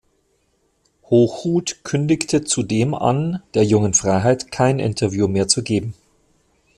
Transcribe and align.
Hochhuth 1.11 1.83
kündigte 1.83 2.43
zudem 2.43 2.95
an, 2.95 3.43
der 3.53 3.61
Jungen 3.63 3.93
Freiheit 3.93 4.51
kein 4.51 4.79
Interview 4.79 5.27
mehr 5.27 5.47
zu 5.47 5.61
geben. 5.61 5.93